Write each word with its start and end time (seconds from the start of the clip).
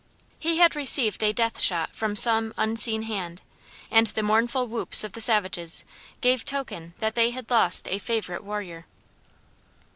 He 0.39 0.57
had 0.57 0.75
received 0.75 1.21
a 1.21 1.31
death 1.31 1.59
shot 1.59 1.91
from 1.95 2.15
some 2.15 2.55
unseen 2.57 3.03
hand, 3.03 3.43
and 3.91 4.07
the 4.07 4.23
mournful 4.23 4.65
whoops 4.65 5.03
of 5.03 5.11
the 5.11 5.21
savages 5.21 5.85
gave 6.21 6.43
token 6.43 6.95
that 6.97 7.13
they 7.13 7.29
had 7.29 7.51
lost 7.51 7.87
a 7.87 7.99
favorite 7.99 8.43
warrior. 8.43 8.87